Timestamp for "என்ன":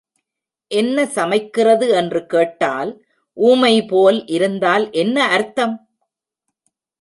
0.71-1.03, 4.91-5.27